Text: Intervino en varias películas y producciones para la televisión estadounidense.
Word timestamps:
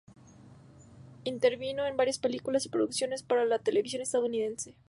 Intervino 1.25 1.85
en 1.85 1.95
varias 1.95 2.17
películas 2.17 2.65
y 2.65 2.69
producciones 2.69 3.21
para 3.21 3.45
la 3.45 3.59
televisión 3.59 4.01
estadounidense. 4.01 4.73